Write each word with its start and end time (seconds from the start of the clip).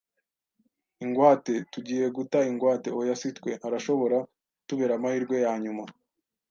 ingwate? 1.03 1.53
Tugiye 1.73 2.05
guta 2.17 2.39
ingwate? 2.49 2.87
Oya, 2.99 3.15
si 3.21 3.29
twe; 3.37 3.51
arashobora 3.67 4.17
kutubera 4.57 4.93
amahirwe 4.95 5.35
yanyuma, 5.45 5.83